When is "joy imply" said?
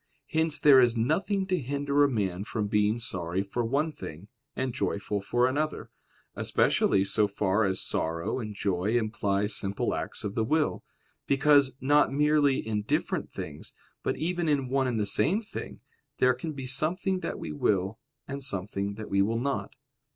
8.55-9.45